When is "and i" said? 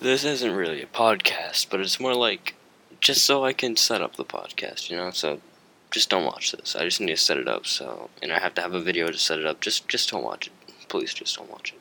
8.22-8.38